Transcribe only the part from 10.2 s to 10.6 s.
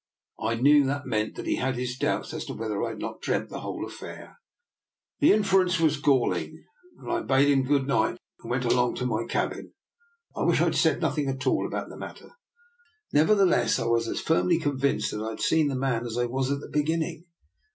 I